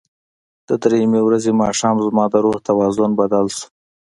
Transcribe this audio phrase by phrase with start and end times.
[0.67, 3.65] د درېیمې ورځې ماښام زما د روح توازن بدل شو.